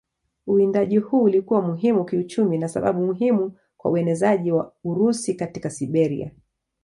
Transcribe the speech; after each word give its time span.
Uwindaji 0.47 0.97
huu 0.97 1.23
ulikuwa 1.23 1.61
muhimu 1.61 2.05
kiuchumi 2.05 2.57
na 2.57 2.67
sababu 2.67 3.05
muhimu 3.05 3.57
kwa 3.77 3.91
uenezaji 3.91 4.51
wa 4.51 4.73
Urusi 4.83 5.33
katika 5.35 5.69
Siberia. 5.69 6.31